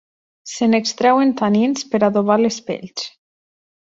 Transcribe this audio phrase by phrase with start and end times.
[0.51, 3.07] Se n'extreuen tanins per adobar les pells.